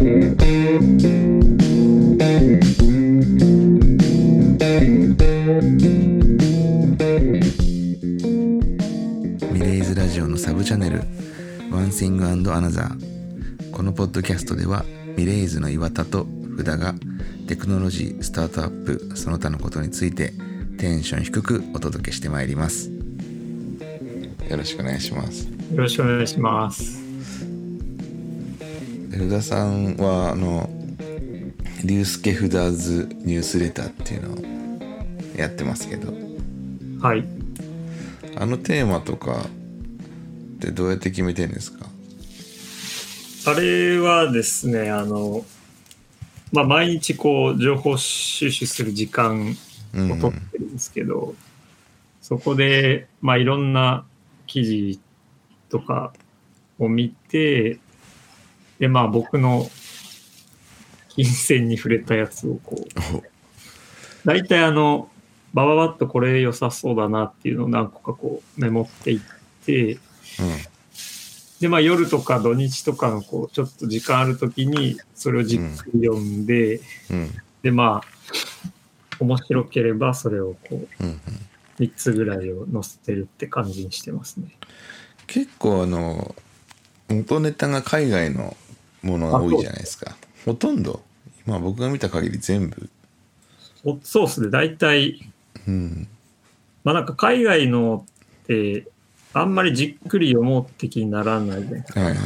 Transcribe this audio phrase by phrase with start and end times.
[0.00, 0.04] ミ
[9.60, 11.02] レイズラジオのサブチャンネル
[11.72, 14.84] 「ワンシングアナザー」このポッドキャストでは
[15.16, 16.94] ミレイズの岩田と福田が
[17.48, 20.32] テクノロジースタートアップその他のことについて
[20.78, 22.92] テンション低くお届けしてまいります。
[24.48, 25.48] よろしくお願いします。
[25.48, 27.07] よろしくお願いします。
[29.18, 30.70] 福田さんはあの
[31.82, 36.12] リュウスケフダーズニュースレターっていうのをやってますけど。
[37.00, 37.24] はい。
[38.36, 41.86] あのテーマとかってどうやって決めてるんですか？
[43.50, 45.44] あれはですね、あの、
[46.52, 49.56] まあ、毎日こう、情報収集する時間
[49.94, 50.12] うん。
[50.12, 51.34] を取ってるんですけど、
[52.22, 54.04] そこで、まあ、いろんな
[54.46, 55.00] 記事
[55.70, 56.12] とか
[56.78, 57.80] を見て、
[58.78, 59.70] で、まあ、僕の
[61.08, 62.76] 金銭に触れたやつをこ
[63.12, 63.22] う、お
[64.24, 65.10] 大体あの、
[65.54, 69.20] バババッとこれ良さそうだなっていうのを何個かこうメモっていっ
[69.64, 69.98] て、
[71.60, 76.82] で、まあ夜とか土日とかのこう、ちょっと時間あるときに、それをじっくり読んで、うん。
[77.10, 77.34] うん。
[77.62, 78.08] で、まあ、
[79.18, 81.20] 面白ければそれをこう、うんうん。
[81.78, 84.56] 3つぐらいを載せてるって感じにしてますね。
[85.26, 86.34] 結構あの
[87.08, 88.56] 元ネタが海外の
[89.02, 90.16] ものが多いじゃないですか。
[90.44, 91.02] ほとんど。
[91.46, 92.88] 今僕が見た限り全部。
[93.84, 95.30] おそうですね、大体、
[95.66, 96.08] うん。
[96.84, 98.04] まあなんか海外の
[98.44, 98.86] って、
[99.32, 102.00] あんまりじっくり読もうって気にならないじゃないですか。
[102.00, 102.18] はいはい。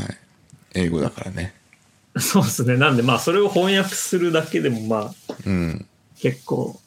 [0.75, 1.55] 英語だからね。
[2.17, 2.77] そうですね。
[2.77, 5.87] なんでまあそれを翻訳するだけでもまあうん。
[6.19, 6.81] 結構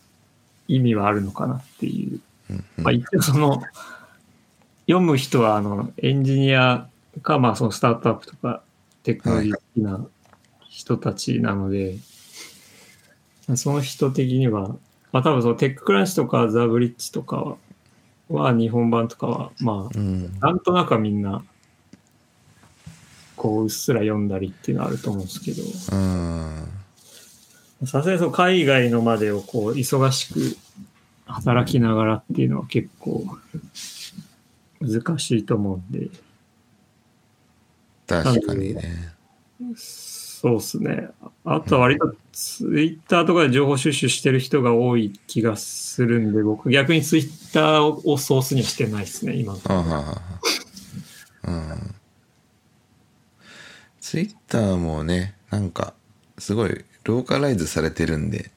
[0.68, 2.20] 意味はあるのかなっていう。
[2.50, 2.84] うんうん。
[2.84, 3.62] まあ一応その
[4.88, 6.88] 読む人はあのエンジニア
[7.22, 8.62] かまあそのスタートアップとか
[9.06, 10.06] テクノロジー好きな
[10.68, 11.98] 人たちなので、
[13.56, 14.76] その人的には、
[15.12, 17.56] まあ多分そのテッククランチとかザ・ブリッジとか
[18.30, 20.40] は日本版とかはまあうん。
[20.40, 21.44] なんとなくはみんな
[23.36, 26.68] こううっすら読んだりっていうのはあると思うんですけど、うん。
[27.86, 30.58] さすがにその海外のまでをこう忙しく
[31.28, 33.24] 働きながらっていうのは結構
[34.82, 36.10] 難しいと思うんで、
[38.08, 39.14] 確かにね。
[39.76, 41.10] そうですね。
[41.44, 50.22] あとは割とツイッターとかで情報収集してる人が多い気がするんで、僕逆にツイッターをソースにはしてないですね、今は。
[51.44, 51.96] うん。
[54.06, 55.96] ツイッターもねなんか
[56.38, 58.52] すごいローカライズされてるんで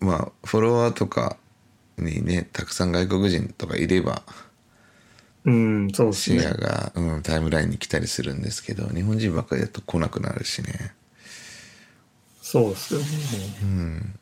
[0.00, 1.38] まあフォロワーとか
[1.96, 4.22] にねたくさん外国人とかいれば
[5.44, 6.54] うん、そうですねシェア。
[6.54, 10.94] が、うん、タイムラインに来たりするんですけど日本人ばっかりだと来なくなるしね
[12.40, 13.06] そうですよね。
[13.62, 14.18] うん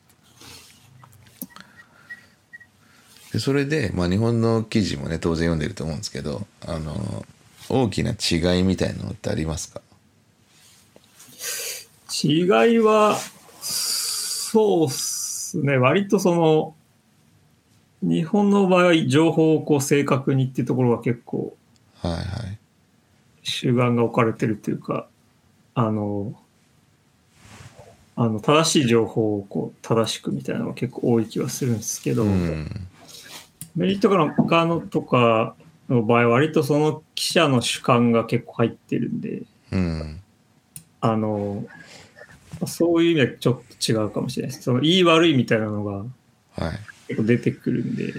[3.31, 7.25] でそれで、まあ、日本の記事もね当然読んでると思うんですけどあの
[7.67, 9.81] 大きな違いみたいなのってありますか？
[12.23, 13.17] 違いは、
[13.59, 15.77] そうっすね。
[15.77, 16.75] 割とその、
[18.03, 21.55] 日本の場合、情報をこう正確にっていうところが結構
[22.03, 22.59] はいはい。
[23.43, 25.07] 主眼が置かれてるというか、
[25.73, 26.33] あの、
[28.15, 32.67] あの正しい情報をこう正しくみたいなのが結構多い気はするんですけど、うん。
[33.75, 35.55] メリットとかの他のとか
[35.89, 40.21] の場合、割とその記者の主観が結構入ってるんで、うん。
[40.99, 41.65] あの、
[42.67, 44.63] そういう意味ではちょっと違うかもしれないです。
[44.63, 45.91] その、いい悪いみたいなのが
[46.65, 48.13] はい結構出てくるんで、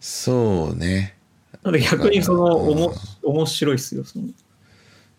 [0.00, 1.16] そうね
[1.62, 4.04] なので逆にその、おもうん面白いですよ。
[4.04, 4.26] その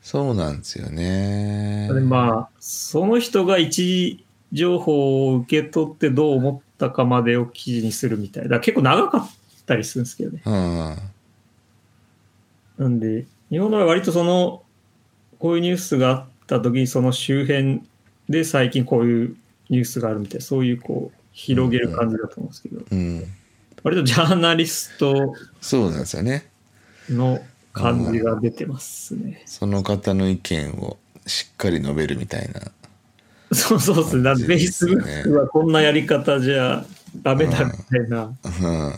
[0.02, 8.50] そうなんですよねでまあ、その人が一時情報を受け取ってどう思ったかまでを記事にするみたいな。
[8.50, 9.30] だ結構長かっ
[9.66, 10.42] たりするんですけどね。
[10.46, 10.98] うん
[12.78, 14.64] なんで、日本の場合割とその、
[15.40, 17.82] こういうニュースがあった時にその周辺
[18.30, 19.38] で最近こういう
[19.70, 23.24] ニュースがあるみたいな、そういうこう、広げる感じだと思うんですけど、うん。
[23.84, 26.50] 割とジャーナリストそうなんですよね。
[27.10, 27.40] の
[27.74, 29.44] 感じが出てますね。
[29.46, 30.98] その方の意見を
[31.28, 32.72] しっかり述べるみたいな。
[33.56, 34.24] そうそうですね。
[34.24, 34.96] なんで、感じですね。
[34.96, 36.84] Facebook はこんなやり方じゃ
[37.22, 38.94] ダメだみたいな、うん。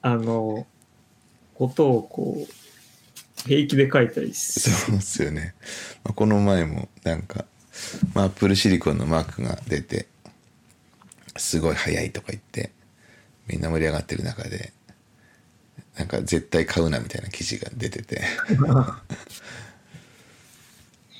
[0.00, 0.66] あの、
[1.54, 2.52] ことをこう、
[3.46, 5.54] 平気で書いたりすそうですよね、
[6.04, 7.44] まあ、この前もなんか、
[8.14, 10.06] まあ、アップルシリコンのマークが出て
[11.40, 12.70] すごい速いとか言って
[13.48, 14.72] みんな盛り上がってる中で
[15.96, 18.22] なんか絶対買うなみたいな記事が出てて。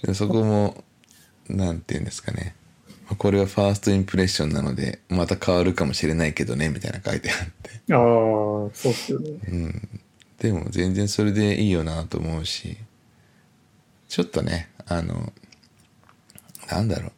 [0.02, 0.84] でそこも
[1.48, 2.54] なんて言うんですかね。
[3.18, 7.70] これはファーストインプレッションなのでまた変わるかもしれないけどねみたいな書いてあって。
[7.92, 8.00] ああ、
[8.72, 9.30] そうっすよね。
[9.48, 9.88] うん。
[10.38, 12.78] でも全然それでいいよなと思うし
[14.08, 15.32] ちょっとねあの
[16.70, 17.12] なんだろう。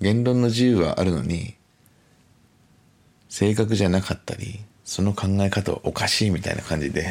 [0.00, 1.54] 言論の自由はあるのに
[3.30, 7.06] 正確じゃなかったりその考え方はおかしいみたいな感じで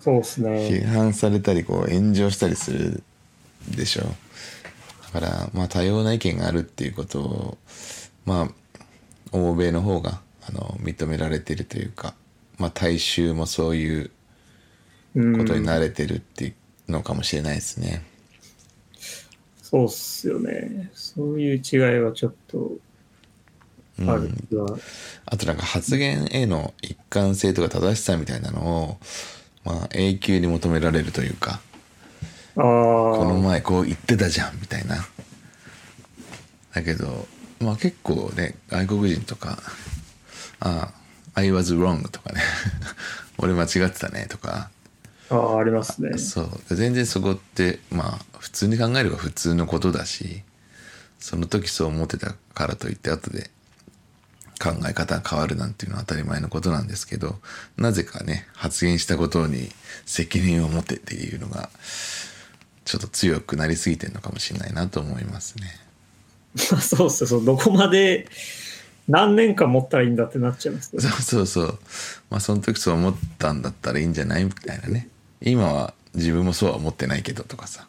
[0.00, 0.50] そうっすね。
[0.68, 3.02] 批判されたりこう炎上したりする
[3.70, 4.02] でしょ
[5.12, 7.58] だからまあ多様な意見があるっていうことを
[8.24, 8.50] まあ
[9.32, 12.14] 欧米の方があの認められてるというか
[12.58, 14.10] まあ大衆もそういう
[15.14, 16.54] うんことに慣れてるってい
[16.88, 18.02] うのかもしれないですね。
[19.62, 20.90] そうっすよね。
[20.94, 22.70] そういう違いはちょっと
[24.00, 24.66] ある気は。
[25.24, 28.98] あとなんか発言への一貫性とか正しさみたいなのを
[29.64, 31.60] まあ永久に求められるというか
[32.54, 32.62] こ
[33.24, 34.96] の前こう言ってたじゃんみたいな。
[36.74, 37.26] だけど
[37.60, 39.58] まあ結構ね外国人とか
[40.60, 40.92] 「あ
[41.34, 42.42] あ I was wrong」とかね
[43.38, 44.70] 「俺間違ってたね」とか
[45.30, 46.18] ああ、ありますね。
[46.18, 50.42] そう全然そこってまあ普通に考えれば普通のことだし
[51.18, 53.50] その時そう思ってたからといって後で
[54.58, 57.36] 考え方が変わるなんていうのは当たり前のことなんですけど
[57.76, 59.68] なぜかね発言したことに
[60.06, 61.68] 責任を持てっていうのが
[62.84, 65.66] ちょっと強くなりすぎてるのかもしれないなと思いますね。
[66.72, 67.26] ま あそうっすよ。
[67.26, 68.28] そうどこまで
[69.08, 71.02] 何年間持ったらいいんだってなっちゃいますね。
[71.02, 71.78] そうそうそう
[72.30, 75.08] まあその時そう思ったんだったらいいんじゃないみたいなね
[75.40, 77.86] 今は自分もそうは思ってないけどとかさ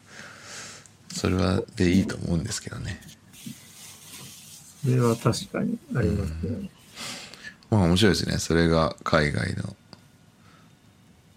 [1.14, 3.00] それはでいいと思うんですけどね
[4.90, 6.70] それは確かにありますね。
[7.70, 9.76] まあ面白いですねそれが海外の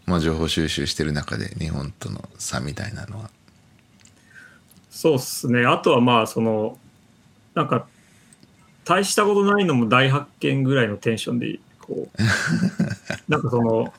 [0.05, 3.29] まあ情報収集してる中で日本との差みたいなのは
[5.01, 5.65] そうっすね。
[5.65, 6.77] あとはまあ、その、
[7.55, 7.87] なんか、
[8.85, 12.21] 大したことないのも大発見ぐらいのテンションで、こう、
[13.27, 13.91] なんかその、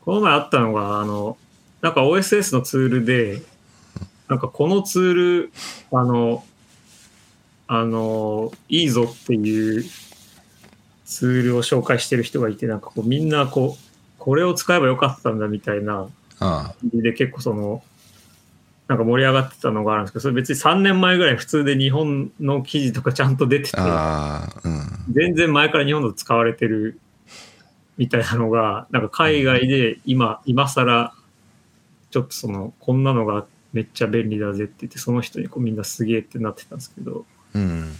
[0.00, 1.36] この前あったのが、あの、
[1.82, 3.42] なんか OSS のツールで、
[4.28, 5.52] なんかこのツール、
[5.92, 6.42] あの、
[7.74, 9.84] あの、いいぞっていう
[11.06, 16.08] ツールを紹介してる人がいて、なんかこうみんなこう、これを使えばよかったんだみたいな
[16.38, 17.82] あで結構その
[18.86, 23.80] なんか盛り上がってたのがあるんですけどそれ別に3年前ぐらい普通で日本の記事とかちゃんと出てて
[24.64, 25.12] うん。
[25.12, 27.00] 全然前から日本で使われてる
[27.96, 31.14] みたいなのがなんか海外で今今更
[32.10, 37.96] ちょっとそのこんなのがめっちゃ便利だぜって言ってその人にこうみんなすげえってなってたんですけど、うん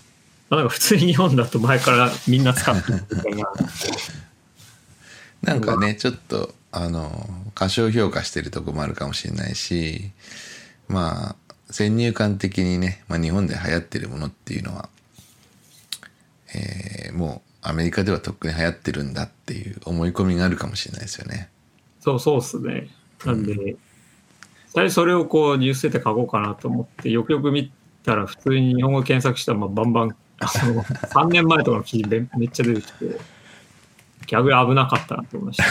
[0.50, 3.52] まあなんか普通に日本だと前からみんな使ってるみたいな
[5.42, 10.10] なんかねちょっとあの過小評価してるとこもあるかもしれないし
[10.88, 11.36] まあ
[11.70, 14.88] 先入観的にね、まあ、日本で流行ってるものっていうのは、
[16.54, 21.48] えーもうアメリカではとっくに流行ってるんだっていう思い込みがあるかもしれないですよね。
[22.00, 22.88] そうそうっすね。
[23.24, 23.76] なんで、
[24.74, 27.70] 最初それをこうニュースで書こうかなと思って、よくよく見
[28.02, 33.20] たら普通に日本語検索したらまあバンバン、あの 3年前とかの記事めめっちゃ出てきて、
[34.26, 35.64] 逆に危なかったなと思いました。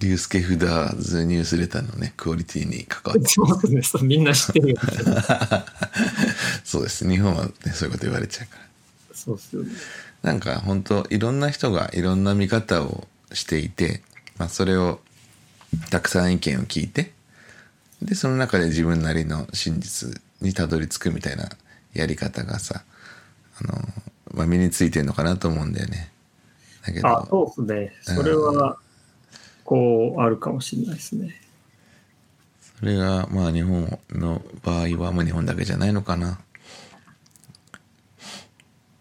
[0.00, 4.76] リュースケフダーズニュースレターのねクオリティに関わってそうですねみんな知ってるよ。
[6.64, 8.64] そうです日本は、ね、そういうこと言われちゃうから。
[9.14, 9.70] そうっすよね。
[10.22, 14.02] なんか本当いろんな人がいろんな見方をしていて、
[14.36, 15.00] まあ、それを
[15.90, 17.12] たくさん意見を聞いて
[18.04, 21.48] でその中で自分なりの真実にたどり着くみたいな
[21.94, 22.84] やり方がさ
[23.60, 23.78] あの、
[24.32, 26.12] まあ、身についてるのかなと思うんだよね。
[26.86, 28.16] だけあ、どそうですね。
[28.16, 28.78] それは、
[29.64, 31.40] こう、あるかもしれないですね。
[32.78, 36.40] それがまあ日本の場合は、まあ、日本だけじゃないのかな。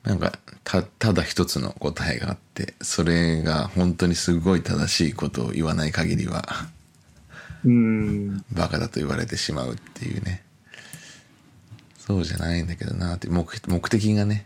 [0.04, 6.44] なんかたただ一つの答えがあってそれが本当にすごい正しいことを言わない限りは
[8.52, 10.44] バカだと言われてしまうっていうね。
[11.98, 13.30] そうじゃないんだけどなって。
[13.30, 14.46] 目目的がね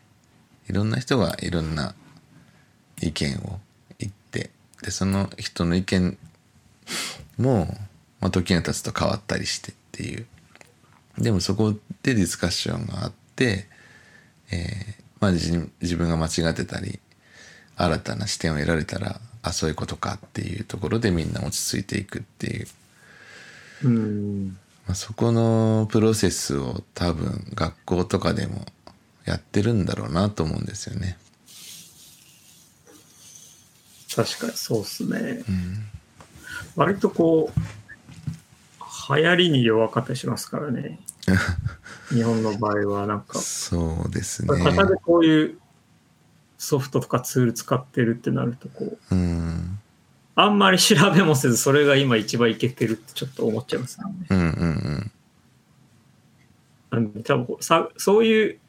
[0.70, 1.96] いろんな人がいろんな
[3.02, 3.60] 意見を
[3.98, 4.52] 言って
[4.84, 6.18] でその人の意見
[7.38, 7.66] も、
[8.20, 10.28] まあ、時が経つと変わったりしてっていう。
[11.18, 13.68] でもそこでディスカッションがあって、
[14.52, 17.00] えーまあ、自自分が間違ってたり
[17.76, 22.68] 新たな視点を得られたらあそういうことかっていうところでみんな落ち着いていくっていう。
[23.84, 24.58] うん。
[24.86, 28.66] まあ、そこのプロセスを多分学校とかでも
[29.26, 31.18] やってるんだろうなと思うんですよね。
[34.16, 35.44] 確かにそうっすね。
[36.76, 41.00] 割とこう、流行りに弱かったりしますからね。
[42.10, 44.48] 日本の場合はなんか、そうですね。
[44.64, 45.60] 型でこういう
[46.58, 49.80] ソフトとかツール使ってるってなると、こう、うん。
[50.40, 54.06] あんまり調べもせず、それが今一番いけてるってちょっと思っちゃいますね。
[54.30, 55.12] うんうんうん。
[56.92, 58.60] なんで多分こうさ、そういう、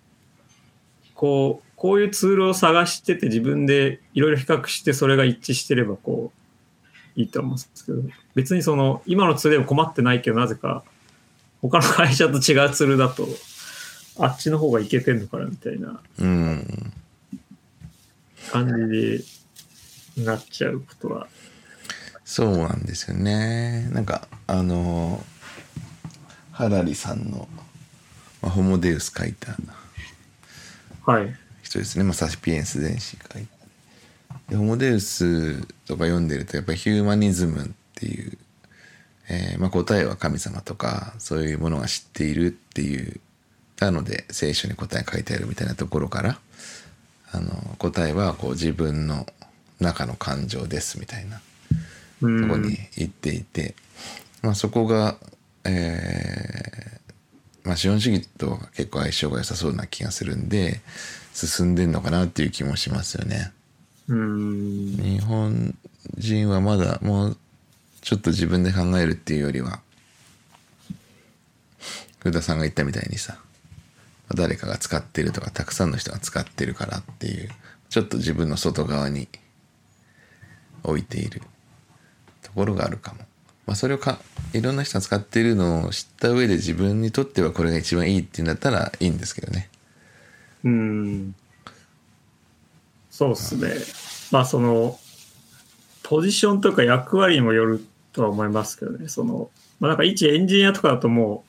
[1.14, 8.02] こう、こういうツールを探してて自分でいろいろ比較してそれが一致してればこう、いいと思うんですけど、
[8.34, 10.84] 別にその、今のツールでも困ってないけど、なぜか、
[11.60, 13.28] 他の会社と違うツールだと、
[14.18, 16.92] あっちの方がいけてんのかなみたいなうん。
[18.50, 19.22] 感じ
[20.16, 21.28] でなっちゃうことは。
[22.28, 23.88] そうなんですよね。
[23.90, 25.24] なんか、あの、
[26.52, 27.48] ハラリさんの、
[28.42, 29.56] まあ、ホモデウス書いた
[31.10, 31.34] はい。
[31.62, 32.04] 人ですね。
[32.04, 34.36] まあ、サピエンス全史書いた。
[34.50, 38.36] で、ホモデウスとか読んでると、やっぱりヒューマニズムっていう、
[39.30, 43.20] えーまあ、答えは神様とか、そういうものが知っているっていう、
[43.80, 46.38] なので聖書に答え書いてあるみたいなところから、
[47.32, 49.24] あの、答えはこう自分の
[49.80, 51.40] 中の感情ですみたいな。
[52.22, 53.74] うんとこに行っていて、
[54.42, 55.16] まあ、そこが、
[55.64, 60.80] えーまあ、資本主義とは結構相性が良さそうな気がするんで
[61.34, 63.52] 進んでんのかなっていう気もしますよね。
[64.08, 64.96] うん。
[64.96, 65.76] 日本
[66.16, 67.36] 人はまだもう
[68.00, 69.80] ちょっと自分で考えるっていうよりは
[72.20, 73.36] 福田さんが言ったみたいにさ
[74.34, 77.50] 誰かが使ってるとかたくさんの人が使ってるからっていう
[77.88, 79.28] ちょっと自分の外側に
[80.84, 81.42] 置いている
[82.48, 83.20] ところがあるかも。
[83.66, 84.18] まあ、それをか
[84.54, 89.68] いろんな人が使っているのを知った上で自分にとってはこれが一番いいっていうんだったらいいんですけどね。
[90.64, 91.34] うん。
[93.10, 93.74] そうですね。
[94.30, 94.98] まあその、
[96.02, 99.08] ポジションとか役割にもよるとは思いますけどね。
[99.08, 99.50] その、
[99.80, 101.44] まあなんか一エンジニアとかだとも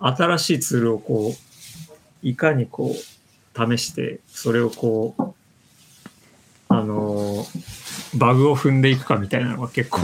[0.00, 5.22] う、新しいツールをこう、いかにこう、試して、それをこう、
[8.14, 10.00] バグを踏んでいくかみたいなのが結構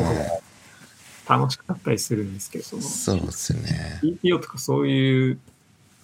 [1.29, 4.01] 楽しかったりするんですけど、その、そうですよね。
[4.03, 5.39] TPO とかそういう、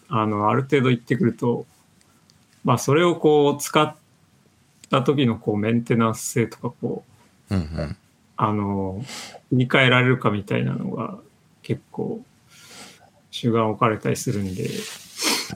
[0.08, 1.66] あの、ある程度言ってくると、
[2.64, 3.94] まあ、それをこう、使っ
[4.90, 7.04] た時のこう、メンテナンス性とか、こ
[7.50, 7.96] う、うんうん。
[8.36, 9.04] あの、
[9.50, 11.18] 切り替えられるかみたいなのが、
[11.62, 12.24] 結構、
[13.30, 14.68] 主眼置かれたりするんで、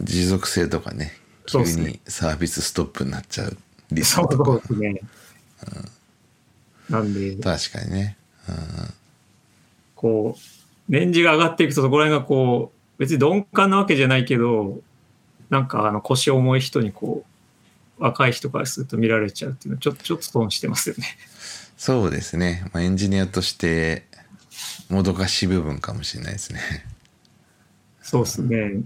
[0.00, 1.12] 持続性とかね
[1.46, 3.56] 急にサービスストップになっちゃう
[3.92, 5.00] リスそうクとかですね。
[6.90, 8.16] なんで、確かにね、
[9.94, 10.40] こう、
[10.88, 14.80] 年次が上がっていくと、そこら辺がこう、別に鈍感なわけじゃないけど、
[15.50, 17.24] なんかあの腰重い人にこ
[17.98, 21.04] う、若い人からすると見られちゃうっていうのは、ちょっと、ちょっと損してますよね。
[21.76, 24.04] そうですね、まあ、エンジニアとして
[24.88, 26.60] もどかしい部分かもしれないですね。
[28.02, 28.82] そうですね。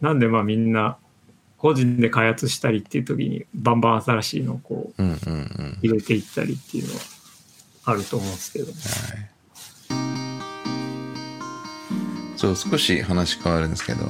[0.00, 0.98] なんでまあみんな、
[1.58, 5.78] 個人で開発したりっていう時に、バンバン新しいのをこう、うんうんうん。
[5.82, 7.00] 入れていったりっていうのは
[7.86, 8.72] あると思うんですけど、
[12.36, 14.00] そう少し話変わるんですけど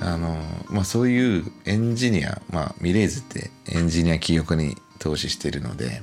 [0.00, 0.36] あの
[0.68, 6.02] まあそういうエンジニアまあミレーズってエンジニア企業家に投資してるので、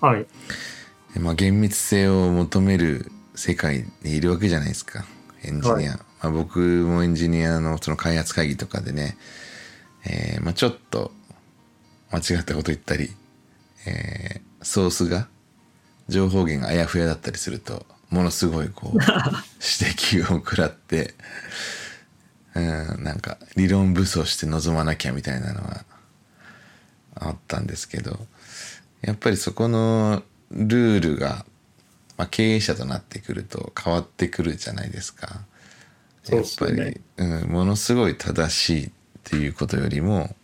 [0.00, 0.26] はい。
[1.18, 5.04] まあ、厳密性を求める世界にいるわけじゃないですか。
[5.42, 5.88] エンジニア、はい。
[5.88, 9.16] まあ、僕もエンジニアのその開発会議とかでね、
[10.06, 11.10] えーまあ、ちょっと
[12.12, 13.10] 間違ったこと言ったり、
[13.86, 15.26] えーソースが
[16.10, 18.98] 情報源があやふやだったりするとものすごいこう
[19.62, 21.14] 指摘を食らって
[22.54, 25.84] うんなんか理論武装して臨まなきゃみたいなのは
[27.14, 28.26] あったんですけど
[29.02, 31.46] やっぱりそこのルールが、
[32.16, 35.42] まあ、経営者となってくると変わってくるじゃないですか。
[36.28, 38.90] やっぱり、よねうん、ものすごい正しいっ
[39.24, 40.34] ていうことよりも、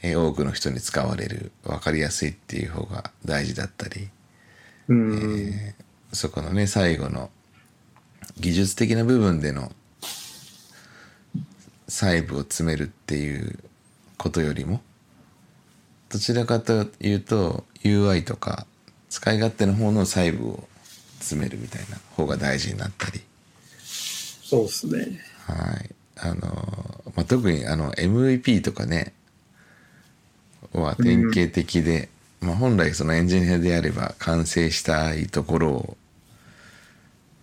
[0.00, 4.08] えー多くの人に使われる分かりやすいっていう方が大事だったり
[4.92, 5.74] うん。
[6.12, 7.30] そこのね最後の
[8.38, 9.72] 技術的な部分での
[11.88, 13.58] 細部を詰めるっていう
[14.16, 14.80] ことよりも
[16.10, 18.66] どちらかというと UI とか
[19.08, 20.68] 使い勝手の方の細部を
[21.18, 23.20] 詰めるみたいな方が大事になったり
[24.42, 25.20] そうですね。
[25.46, 29.12] はいあの、まあ、特にあの MVP とかね
[30.72, 32.08] は典型的で、
[32.42, 35.96] まあ、本来そのエンジニアであれば完成したいところを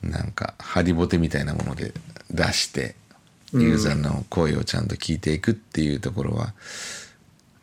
[0.04, 1.94] なんかハリボテみたいなもので
[2.32, 2.96] 出して
[3.54, 6.54] ユーザーの声をちゃんと聞いていくっていうところは、ま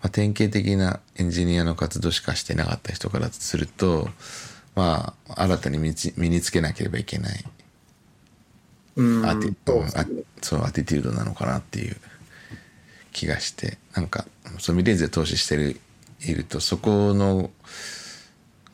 [0.02, 4.08] あ、典型的なエンジニアの活動しかしてなかった人からすると
[4.74, 7.44] まあ新たに身につ身につけなければいけない
[8.96, 9.26] うん。
[9.26, 11.96] アティそうアティテュードなのかなっていう
[13.12, 14.26] 気がしてなんか
[14.58, 15.80] そうミレーズで投資してる
[16.20, 17.50] いるとそこの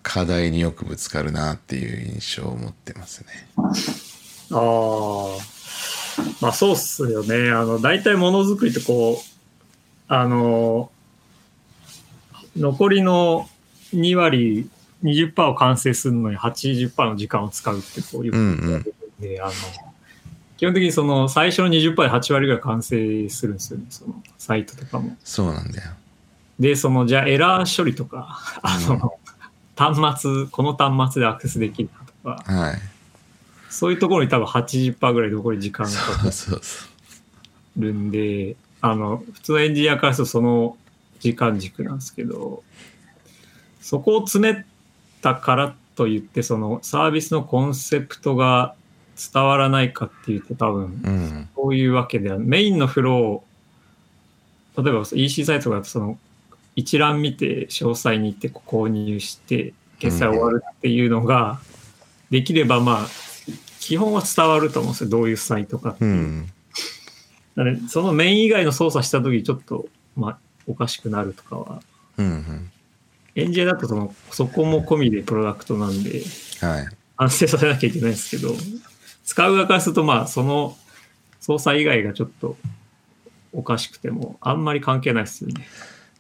[0.02, 3.26] 課題によくぶつかるなっていう印象を持ってますね。
[4.50, 5.52] ああ。
[6.40, 7.50] まあそうっすよね。
[7.50, 9.24] あの、大体ものづくりってこう、
[10.08, 10.90] あの、
[12.56, 13.48] 残りの
[13.94, 14.68] 2割、
[15.02, 19.52] 20%を完成するのに80%の時間を使うってこういうこと言われるんで、あの、
[20.56, 23.86] 基本的にその最初の20%で8割ぐらい完成するんですよね。
[23.90, 25.16] そのサイトとかも。
[25.24, 25.92] そうなんだよ。
[26.62, 29.18] で、その、じゃあエラー処理とか、あの、
[29.76, 32.12] 端末、この端末でアクセスできるかと
[32.46, 32.78] か、はい。
[33.68, 36.30] そういうところに多分80%ぐらい残り時間がかか。
[37.76, 40.76] るんで、あの、普通のエンジニアからするとその
[41.18, 42.62] 時間軸なんですけど、
[43.80, 44.64] そこを詰め
[45.20, 48.74] たからといって、そのサービスのコンセプトが
[49.32, 51.48] 伝わらないかっていうと多分、うん。
[51.56, 56.18] そういうわけではメインのフロー、例えば EC サイトだとその
[56.76, 61.60] 一覧見て詳細に行って購入して決済終わるっていうのが
[62.30, 63.08] できればまあ
[63.80, 66.14] 基本は伝わると思うんですよどういうサイトかっていうう。
[66.14, 66.46] ん。
[67.56, 69.86] だからそのメイン以外の操作した時ちょっと
[70.16, 71.82] まあおかしくなるとかは
[72.16, 72.70] うんうん。
[73.34, 76.22] エンジニアだとそのそこも込みでプロダクトなんで
[76.60, 76.86] はい。
[77.16, 78.54] 安定させなきゃいけないんですけど
[79.24, 80.76] 使う側からするとまあその
[81.40, 82.56] 操作以外がちょっと
[83.52, 85.66] おかしくてもあんまり関係ないですよね。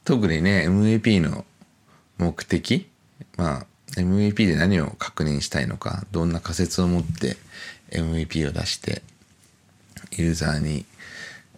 [0.04, 1.44] 特にね MVP の
[2.18, 2.88] 目的
[3.36, 3.66] まあ
[3.96, 7.36] MVP で何を確認したいのかどんな仮説を持って
[7.90, 9.02] MVP を出して
[10.12, 10.84] ユーザーに、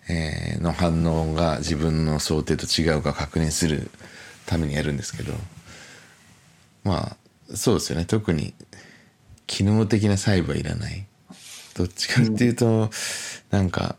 [0.09, 3.91] えーの反応が自分の想定と違うか確認する
[4.47, 5.33] ためにやるんですけど
[6.85, 7.17] まあ
[7.53, 8.05] そうですよね。
[8.05, 8.55] 特に
[9.47, 11.07] 機能的な細部はいらない。
[11.75, 12.91] どっちかっていうと、
[13.51, 13.97] なんか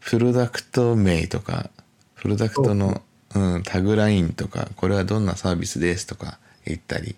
[0.00, 1.70] プロダクト名とか
[2.16, 3.02] プロダクトの、
[3.34, 7.14] うん、タグラインとかこれはどんなサービスですとか言ったり、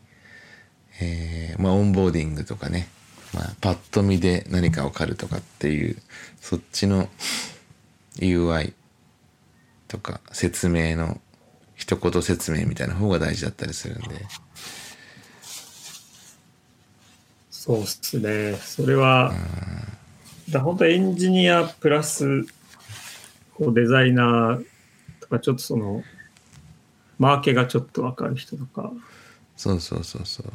[1.01, 2.89] えーまあ、オンボーディングとかね、
[3.35, 5.97] まあ、パッと見で何かわかるとかっていう
[6.41, 7.09] そっちの
[8.17, 8.75] UI
[9.89, 11.21] とか説明の
[11.75, 14.09] 一言説明みたいな方が大事だったりするんで
[17.51, 18.57] そうっすね。
[18.57, 19.33] それは、
[20.51, 22.45] だ本当エンジニアプラス
[23.55, 24.67] こうデザイナー
[25.33, 26.03] とかちょっとその
[27.19, 28.93] マーケがちょっとわかる人とか。
[29.57, 30.47] そうそうそうそう。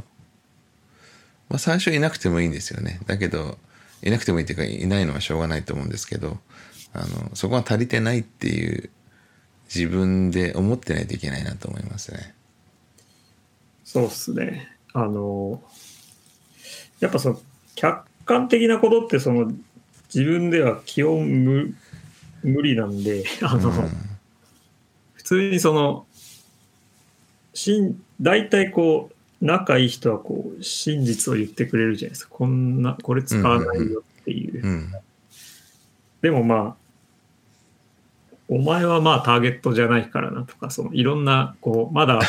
[1.49, 2.99] まあ最初いなくてもいいんですよね。
[3.07, 3.57] だけど
[4.03, 6.37] いなくてもいいっていうかいないのはしょうがないと思うんですけど
[6.93, 8.89] あのそこが足りてないっていう
[9.73, 12.33] 自分で思ってないといけないなと思いますね。
[13.83, 14.67] そうっすね。
[14.93, 15.61] あの、
[16.99, 17.39] やっぱその
[17.75, 19.51] 客観的なことってその
[20.13, 21.75] 自分では基本無
[22.43, 23.73] 無理なんで、あの、うん。
[23.73, 24.06] 普
[25.27, 26.05] 通にその、
[27.53, 32.29] しん大体こう、仲いい人はこう、真実を言ってくれるじゃないですか。
[32.31, 34.65] こんな、これ使わないよっていう。
[34.65, 34.93] うん
[36.21, 42.21] でもまあ、お前はまあターゲットじゃないからなとか、そのいろんな、こう、まだ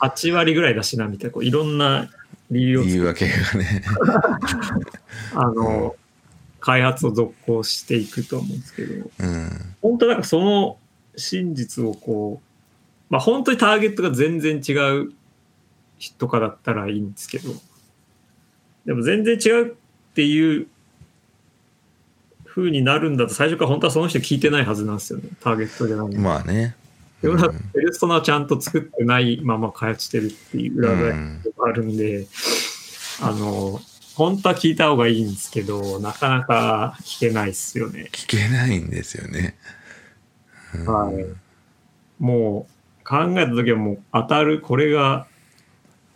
[0.00, 2.08] 8割ぐらいだしなみたいな、こういろんな
[2.50, 3.82] 理由をつ言い訳がね。
[5.34, 5.96] あの、
[6.60, 9.74] 開発を続行していくと思うんですけど、うん。
[9.82, 10.78] 本当なんかその
[11.16, 15.12] 真実をこう、まあ本当にターゲットが全然違う
[15.98, 17.52] 人とかだったらいいんですけど、
[18.86, 19.74] でも全然違うっ
[20.14, 20.66] ていう
[22.46, 26.14] 風になるんだと最初から本当はその人聞いてないはずなんですよね、ターゲットじゃない。
[26.16, 26.76] まあね
[27.22, 31.12] でもなんかうんペルソナをちゃんと作ってないまま開発してるっていう裏返
[31.44, 32.26] りがあるんで、
[33.20, 33.78] あの、
[34.14, 38.08] 本当は聞いた方がいいんですけど、なかなか聞けないっすよね。
[38.12, 39.79] 聞けないんですよね、うん
[40.86, 42.22] はい。
[42.22, 42.66] も
[43.00, 45.26] う考えた時はもう当たる、これが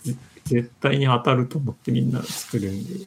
[0.02, 3.06] ぜ絶対に当たると思ってみんな作るんで。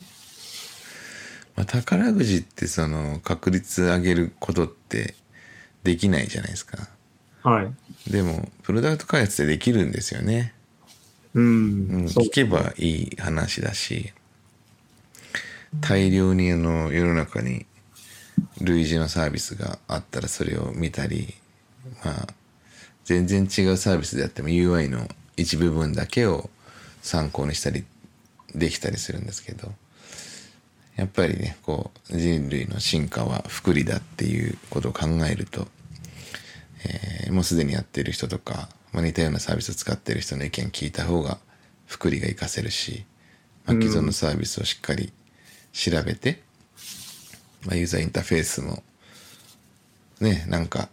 [1.56, 5.16] まあ、宝くじってその確率上げることって
[5.84, 6.88] できないじゃないですか
[7.44, 8.12] はい。
[8.12, 10.54] でもプロダクト開発ってできるんですよね
[11.34, 11.44] うん。
[11.44, 14.14] うん、聞けばいい話だし
[15.82, 17.66] 大量にあの世の中に
[18.62, 21.36] 類似のサービスがあったらそれを見たり
[22.04, 22.28] まあ
[23.06, 26.50] 全然違うサービスであっても UI の一部分だけを
[27.02, 27.86] 参考にしたり
[28.54, 29.72] できたりするんですけど
[30.96, 35.68] やっぱりねこう人類の進化は福利だっていうことを考えると、
[36.84, 41.38] えーもうすでにやってる人とか、まあ、似たようなサービスを使ってる人の意見聞いた方が
[41.86, 43.06] 福利が活かせるし、
[43.66, 45.12] まあ、既存のサービスをしっかり
[45.74, 46.42] 調べて、
[47.66, 48.84] まあ、ユーザーインターフェースも
[50.20, 50.90] ねなんか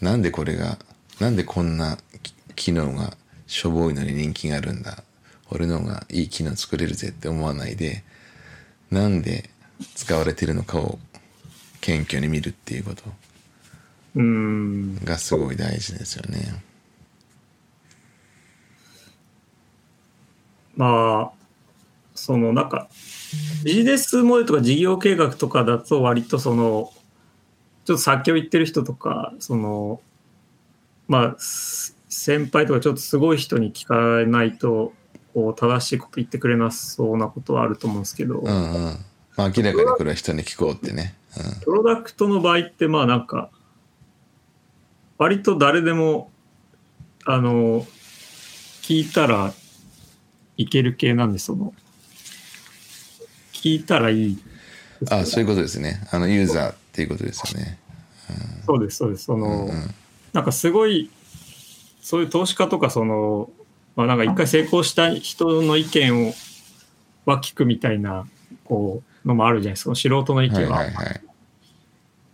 [0.00, 0.78] なんでこれが
[1.20, 5.02] なんでこんなき機能がしょぼいのに人気があるんだ
[5.50, 8.02] 俺の方がいい機能作れるぜって思わないで
[8.90, 9.50] なんで
[9.94, 10.98] 使われてるのかを
[11.80, 13.04] 謙虚に見るっていうこと
[14.14, 14.96] うん。
[15.04, 16.62] がすごい大事ですよね。
[20.76, 21.38] まあ、
[22.14, 22.88] そのなんか、
[23.64, 26.92] ビジネスモデルとか事業計画とかだと割とその、
[27.84, 30.00] ちょっと先を言ってる人とか、その、
[31.08, 34.92] まあ、す先輩とかちょっとすごい人に聞かないと、
[35.32, 38.96] こう正しいこと言ってくれなそうなことはあると思うんですけど、うんうん。
[39.36, 41.14] まあ明らかにこれは人に聞こうってね。
[41.62, 43.50] プロダクトの場合ってまあなんか
[45.18, 46.30] 割と誰でも
[47.24, 47.86] あの
[48.82, 49.52] 聞いたら
[50.56, 51.72] いける系なんでその
[53.62, 54.38] 聞いたらいい
[55.00, 55.12] うん。
[55.12, 56.06] あそういうことですね。
[56.10, 57.78] あのユーザーっていうことですよね。
[58.66, 59.94] そうですそうですその、うん
[60.32, 61.10] なんかすごい
[62.00, 63.50] そういう投資家とかその
[63.96, 66.32] まあなんか一回成功した人の意見を
[67.26, 68.26] は聞くみたいな
[68.64, 71.20] こうのもあるじゃないですか素人の意はい見は、はいはい。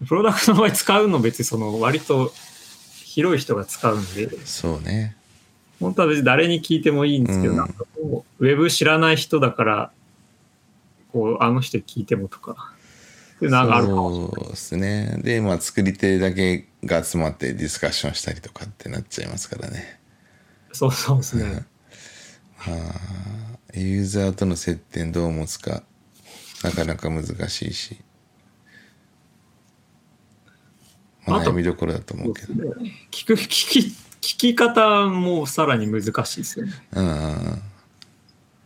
[0.06, 2.32] プロダクトの場合使うの別にその割と
[3.02, 5.16] 広い人が使うんでそうね。
[5.80, 9.90] 本当は別に誰に聞いてもいいんですけど、うんなんかこうウェブ知らない人だから
[11.16, 12.74] こうあの人に聞いてもとか
[13.36, 15.18] っていうのがあるかもそうですね。
[15.22, 19.98] で、まあ作り手だけが集まってディスカッションしたりとかってなっちゃいますからね。
[20.72, 21.64] そうそうですね。
[22.58, 22.70] は
[23.74, 25.82] あ、ユーザーとの接点どう持つか
[26.62, 27.96] なかなか難しいし、
[31.26, 32.52] まあ、悩みどころだと思うけど。
[33.10, 36.72] 聞く 聞き聞き方もさらに難しいですよね。
[36.92, 37.62] うんうん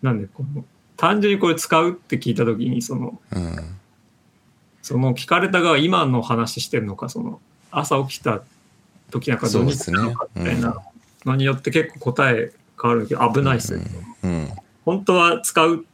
[0.02, 0.64] なんでこの
[1.00, 3.44] 単純にこれ使うって聞いた時にそのうん。
[3.44, 3.80] うん
[4.82, 8.42] その聞かれた側は今の話してるのかその朝起きた
[9.10, 10.74] 時なんか土日そうですねなのかみたいな
[11.26, 13.86] のによって結構答え変わるけど危ないですよね。
[14.24, 14.48] うん。
[14.84, 15.84] 本当は使う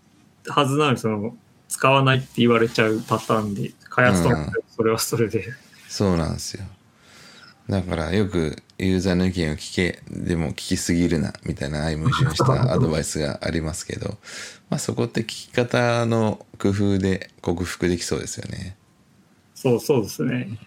[0.49, 1.37] はずなのにその
[1.69, 5.45] 使わないって言われちゃうパターンで開発とかそれはそれで、
[5.89, 6.65] そうなんですよ。
[7.69, 14.17] だからよくユーザーの意見を聞けでも聞きすぎるなみたいな相矛盾した アドバイスがありますけど、
[14.69, 18.77] まあ、そこって聞き方の工夫で克服できそうですよね。
[19.55, 20.59] そうそうですね。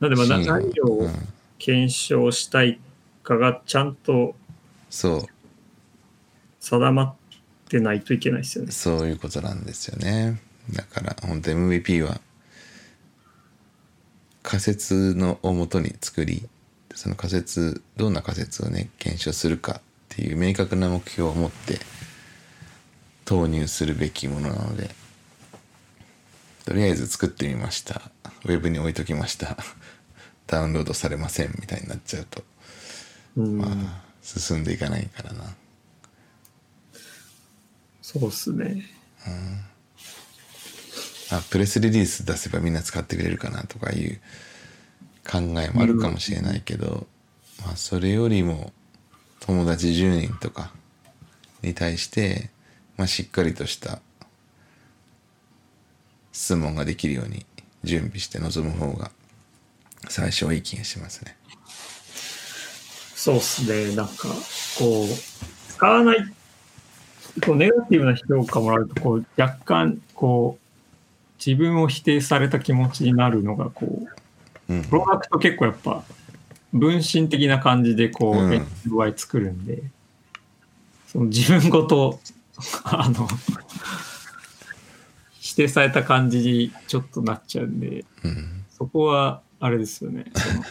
[0.00, 1.12] なんでまあ何をうん
[1.58, 2.80] 検証したい
[3.22, 4.34] かがちゃんと
[4.90, 5.26] そう
[6.58, 7.14] 定まっ
[7.68, 8.72] てないといけないですよね。
[8.72, 10.40] そういうことなんですよね。
[10.72, 12.20] だから本当 MVP は
[14.42, 16.48] 仮説のをもとに作り
[16.96, 21.78] その仮説どんな仮説をね検証するかっていう明確な目標を持って
[23.24, 24.90] 投入するべきものなので
[26.64, 28.02] とりあえず作ってみました。
[28.44, 29.56] ウェブに置いときました。
[30.46, 32.44] ダウンロードされませんみたいになっちゃうと、
[33.36, 35.56] うん、まあ進んでいかないからな。
[38.00, 38.86] そうっすね。
[41.30, 44.20] あプレスリリース出せばみんな使ってくれるかなとかいう
[45.28, 47.06] 考えもあるかもしれないけど、
[47.64, 48.72] まあそれよりも
[49.40, 50.72] 友達10人とか
[51.62, 52.50] に対して、
[53.02, 53.98] まあ、しっかりとした
[56.30, 57.44] 質問ができるように
[57.82, 59.10] 準備して臨む方が
[60.08, 61.36] 最初はいい気がしますね。
[63.16, 63.96] そうっすね。
[63.96, 64.28] なんか、
[64.78, 65.08] こう、
[65.68, 66.18] 使わない、
[67.44, 74.06] こうネガティブな評価もらうと、こう、若干、こう、自分を否定された気持ちになるのが、こ
[74.68, 76.04] う、うんプロダクト結構やっぱ、
[76.72, 79.82] 分身的な感じで、こう、うん作るんで、
[81.08, 82.20] その自分ごと、
[82.84, 83.28] あの、
[85.40, 88.64] 否定された感じにちょっとなっちゃうんで、うん。
[88.76, 90.24] そこは、あれですよね。
[90.34, 90.64] その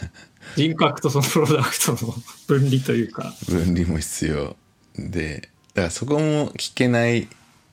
[0.54, 1.98] 人格とそのプロダクトの
[2.46, 4.56] 分離というか、分離も必要。
[4.98, 7.28] でだからそこも聞けない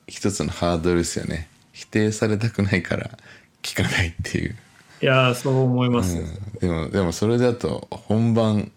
[0.08, 1.50] 一つのハードルですよね。
[1.74, 3.18] 否定されたくないから
[3.62, 4.56] 聞かないっていう、
[5.02, 6.24] いやー、そう思いますよ。
[6.24, 8.72] うん、でもでもそれだと本番。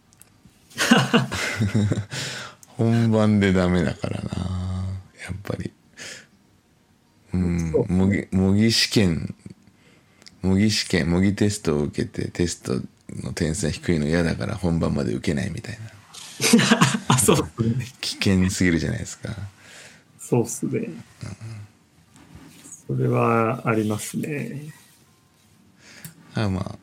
[2.77, 4.82] 本番でダメだからな
[5.25, 5.73] やっぱり
[7.35, 9.35] うん模擬模擬試験
[10.43, 12.75] 模擬試験模擬テストを受けてテスト
[13.23, 15.93] の点数が低いの嫌だから本番まで受けないみたいな
[17.09, 17.87] あ、そうね。
[18.01, 19.35] 危険すぎるじゃないですか
[20.19, 20.89] そうっすね。
[22.87, 24.73] それはありますね。
[26.35, 26.79] あま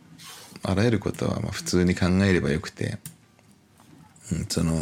[0.63, 2.99] ああらゆることはまあ普通に考えればよくて、
[4.31, 4.77] うん、その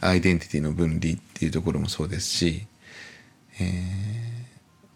[0.00, 2.66] アイデンティティの分離っていうところもそうですし、
[3.60, 3.64] え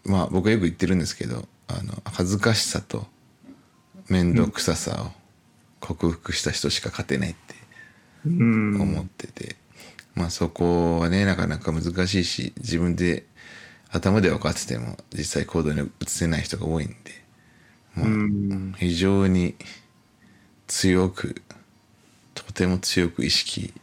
[0.05, 3.05] ーまあ僕はよく言ってるんですけどあの恥ずかしさと
[4.09, 5.11] 面倒くささを
[5.81, 7.55] 克服した人しか勝てないって
[8.25, 8.75] うん。
[8.79, 9.55] 思ってて、
[10.15, 13.25] まあそこはねなかなか難しいし自分で
[13.91, 16.95] 頭で分かってても実際行動に移せない人が多いんで、
[17.95, 18.73] まあうん。
[18.77, 19.55] 非常に
[20.67, 21.41] 強く
[22.35, 23.73] とても強く意識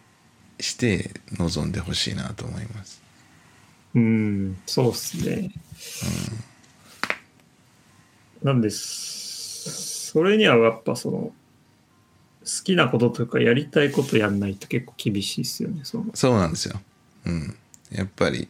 [0.60, 3.02] して臨んでほしいなと思います。
[3.96, 4.56] うん。
[4.66, 5.50] そうっすね。
[8.42, 10.10] なんです。
[10.10, 11.32] それにはやっぱその、好
[12.62, 15.80] きなこととかやりたいことやんないと結構厳しいっすよね。
[15.82, 16.80] そのそうなんですよ。
[17.24, 17.56] うん。
[17.90, 18.48] やっぱり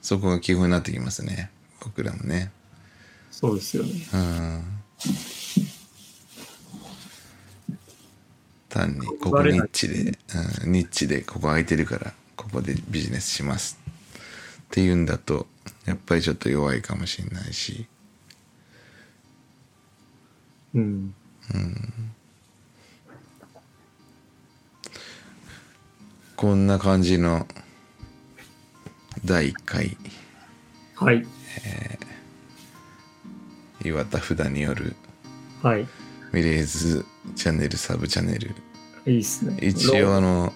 [0.00, 1.50] そこが基本になってきますね。
[1.80, 2.50] 僕らもね。
[3.30, 3.90] そうですよね。
[4.12, 4.64] うん。
[8.70, 10.18] 単にここニッチで、
[10.64, 13.79] うん、ニッチでここ空いてるからここでビジネスします
[14.70, 15.48] っていうんだと
[15.84, 17.86] やっぱりちょっと弱いかもしれないし
[20.74, 21.14] うん。
[26.36, 27.48] こんな感じの
[29.24, 29.96] 第1回
[30.94, 31.26] はい。
[33.84, 34.94] 岩田札による
[35.62, 35.88] はい。
[36.32, 37.04] ミレーズ
[37.34, 38.54] チャンネルサブチャンネル
[39.06, 39.58] いいっすね。
[39.60, 40.52] 一応あの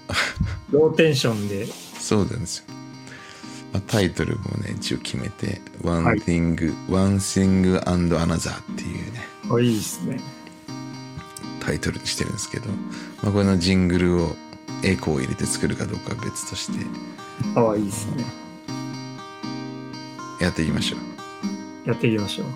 [0.71, 1.67] ローテンションで。
[1.99, 2.65] そうなんですよ、
[3.75, 10.19] まあ、タイトルもね一応決めて「One はい Thing、One Thing and Another」っていうねあ、いいっすね。
[11.61, 12.69] タイトルにしてるんですけど、
[13.23, 14.37] まあ、これのジングルを
[14.83, 16.85] エコーを入れて作るかどうかは別として
[17.57, 18.25] ああ、いいっすね。
[20.41, 20.97] やっていきましょ
[21.87, 22.47] うやっていきましょう。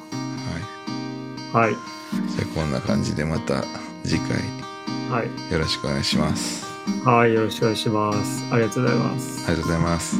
[1.57, 1.73] ははい。
[1.73, 1.77] い
[2.37, 3.65] じゃあこんな感じでまた
[4.05, 4.37] 次回
[5.11, 5.53] はい。
[5.53, 6.67] よろしくお願いします
[7.05, 7.33] はい。
[7.35, 8.45] よろしくお願いします。
[8.53, 9.45] ありがとうございます。
[9.47, 10.17] ありがとうございます